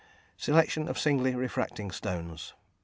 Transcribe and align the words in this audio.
_Selection 0.35 0.89
of 0.89 0.97
Singly 0.97 1.35
refracting 1.35 1.91
stones. 1.91 2.55